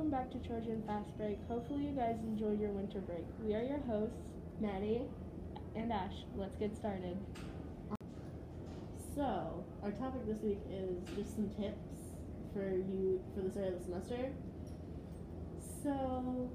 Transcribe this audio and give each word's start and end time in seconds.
welcome 0.00 0.18
back 0.18 0.30
to 0.30 0.48
Trojan 0.48 0.82
Fast 0.86 1.14
Break. 1.18 1.36
Hopefully, 1.46 1.84
you 1.84 1.92
guys 1.92 2.16
enjoyed 2.22 2.58
your 2.58 2.70
winter 2.70 3.00
break. 3.00 3.26
We 3.44 3.54
are 3.54 3.62
your 3.62 3.80
hosts, 3.80 4.16
Maddie. 4.58 5.02
and 5.76 5.92
Ash. 5.92 6.24
Let's 6.34 6.56
get 6.56 6.74
started. 6.74 7.18
So, 9.14 9.62
our 9.82 9.90
topic 9.90 10.24
this 10.26 10.38
week 10.40 10.60
is 10.70 11.04
just 11.14 11.34
some 11.36 11.50
tips 11.50 12.16
for 12.54 12.70
you 12.70 13.20
for 13.34 13.42
the 13.42 13.50
start 13.50 13.66
of 13.66 13.78
the 13.78 13.84
semester. 13.84 14.32
So, 15.82 16.50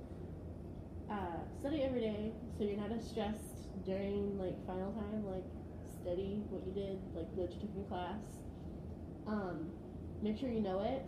uh, 1.11 1.37
study 1.59 1.83
every 1.83 2.01
day 2.01 2.31
so 2.57 2.63
you're 2.63 2.77
not 2.77 2.91
as 2.91 3.07
stressed 3.07 3.69
during 3.85 4.39
like 4.39 4.57
final 4.65 4.91
time. 4.93 5.23
Like, 5.23 5.45
study 6.01 6.41
what 6.49 6.65
you 6.65 6.73
did, 6.73 6.97
like 7.13 7.29
what 7.35 7.53
you 7.53 7.59
took 7.59 7.75
in 7.77 7.85
class. 7.85 8.25
Um, 9.27 9.69
make 10.23 10.39
sure 10.39 10.49
you 10.49 10.61
know 10.61 10.81
it, 10.81 11.05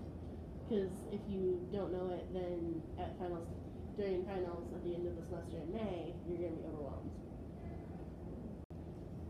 because 0.67 0.91
if 1.11 1.21
you 1.27 1.63
don't 1.71 1.91
know 1.91 2.11
it, 2.11 2.27
then 2.33 2.81
at 2.99 3.17
finals 3.17 3.47
during 3.95 4.25
finals 4.25 4.67
at 4.75 4.83
the 4.83 4.93
end 4.93 5.07
of 5.07 5.15
the 5.15 5.23
semester 5.23 5.57
in 5.63 5.71
May, 5.71 6.13
you're 6.27 6.37
gonna 6.37 6.59
be 6.59 6.67
overwhelmed. 6.67 7.11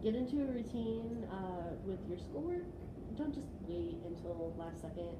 Get 0.04 0.16
into 0.16 0.42
a 0.42 0.48
routine 0.50 1.26
uh, 1.32 1.78
with 1.86 2.00
your 2.10 2.18
schoolwork. 2.18 2.66
Don't 3.16 3.34
just 3.34 3.48
wait 3.66 4.02
until 4.06 4.54
last 4.58 4.82
second. 4.82 5.16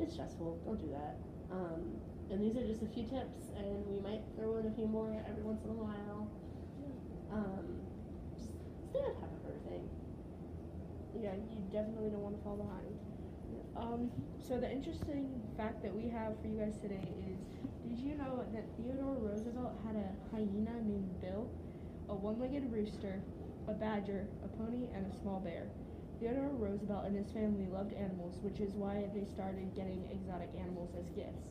It's 0.00 0.12
stressful. 0.14 0.60
Don't 0.64 0.80
do 0.80 0.90
that. 0.90 1.20
Um, 1.50 2.00
and 2.30 2.42
these 2.42 2.56
are 2.56 2.66
just 2.66 2.82
a 2.82 2.90
few 2.92 3.04
tips, 3.04 3.48
and 3.56 3.86
we 3.88 4.00
might 4.00 4.20
throw 4.36 4.58
in 4.58 4.66
a 4.66 4.74
few 4.74 4.86
more 4.86 5.08
every 5.28 5.42
once 5.42 5.64
in 5.64 5.70
a 5.70 5.74
while. 5.74 6.28
Um, 7.32 7.80
just 8.36 8.52
stay 8.90 9.00
on 9.00 9.14
top 9.20 9.32
of 9.32 9.40
everything. 9.48 9.88
Yeah, 11.16 11.32
you 11.48 11.64
definitely 11.72 12.10
don't 12.10 12.20
want 12.20 12.36
to 12.36 12.42
fall 12.44 12.56
behind. 12.56 13.17
Um, 13.76 14.10
so 14.42 14.58
the 14.58 14.70
interesting 14.70 15.40
fact 15.56 15.82
that 15.82 15.94
we 15.94 16.08
have 16.10 16.34
for 16.40 16.48
you 16.48 16.58
guys 16.58 16.76
today 16.82 17.06
is, 17.30 17.38
did 17.86 17.98
you 17.98 18.16
know 18.16 18.44
that 18.52 18.64
Theodore 18.76 19.14
Roosevelt 19.20 19.78
had 19.86 19.94
a 19.94 20.10
hyena 20.34 20.82
named 20.82 21.20
Bill, 21.20 21.48
a 22.08 22.14
one-legged 22.14 22.72
rooster, 22.72 23.20
a 23.68 23.72
badger, 23.72 24.26
a 24.44 24.48
pony, 24.58 24.88
and 24.94 25.06
a 25.06 25.14
small 25.22 25.38
bear? 25.40 25.68
Theodore 26.18 26.50
Roosevelt 26.58 27.06
and 27.06 27.14
his 27.14 27.30
family 27.30 27.68
loved 27.70 27.94
animals, 27.94 28.40
which 28.42 28.58
is 28.58 28.74
why 28.74 29.06
they 29.14 29.24
started 29.24 29.70
getting 29.76 30.02
exotic 30.10 30.50
animals 30.58 30.90
as 30.98 31.06
gifts. 31.14 31.46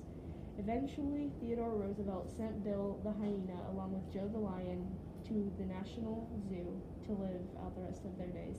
Eventually, 0.59 1.31
Theodore 1.39 1.79
Roosevelt 1.79 2.27
sent 2.35 2.63
Bill 2.63 2.99
the 3.05 3.13
hyena 3.15 3.55
along 3.71 3.93
with 3.93 4.11
Joe 4.11 4.27
the 4.27 4.41
lion 4.41 4.83
to 5.29 5.51
the 5.57 5.65
National 5.65 6.27
Zoo 6.49 6.67
to 7.07 7.11
live 7.13 7.45
out 7.63 7.75
the 7.75 7.87
rest 7.87 8.03
of 8.03 8.17
their 8.17 8.33
days. 8.35 8.57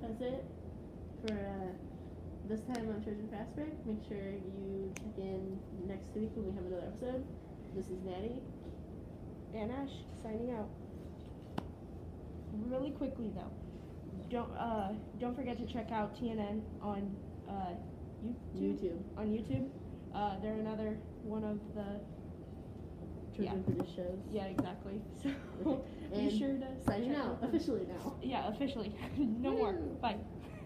That's 0.00 0.20
it 0.20 0.44
for 1.26 1.34
uh, 1.34 2.48
this 2.48 2.60
time 2.62 2.88
on 2.88 3.02
Trojan 3.02 3.28
Fast 3.30 3.54
Break. 3.56 3.74
Make 3.86 3.98
sure 4.08 4.16
you 4.18 4.92
check 4.96 5.18
in 5.18 5.58
next 5.86 6.14
week 6.14 6.30
when 6.34 6.46
we 6.48 6.54
have 6.54 6.64
another 6.66 6.86
episode. 6.86 7.24
This 7.74 7.86
is 7.86 7.98
Maddie. 8.04 8.40
and 9.54 9.70
Ash 9.72 9.90
signing 10.22 10.52
out. 10.52 10.68
Really 12.66 12.90
quickly 12.90 13.30
though, 13.34 13.50
don't 14.30 14.50
uh, 14.56 14.92
don't 15.20 15.36
forget 15.36 15.58
to 15.58 15.66
check 15.72 15.90
out 15.92 16.14
TNN 16.16 16.62
on 16.80 17.14
uh, 17.48 17.74
YouTube. 18.56 18.80
YouTube. 18.80 18.98
On 19.18 19.26
YouTube, 19.26 19.68
uh, 20.14 20.36
they're 20.40 20.54
another 20.54 20.96
one 21.22 21.44
of 21.44 21.58
the 21.74 22.00
Trojan 23.36 23.62
produced 23.64 23.94
shows. 23.94 24.18
yeah 24.32 24.44
exactly. 24.46 25.00
So 25.22 25.84
And 26.12 26.30
be 26.30 26.38
sure 26.38 26.48
to 26.48 26.66
Signing 26.86 27.14
out 27.14 27.38
officially 27.42 27.82
now. 27.86 28.14
Yeah, 28.22 28.48
officially. 28.48 28.94
no 29.18 29.52
more. 29.52 29.74
Bye. 30.00 30.16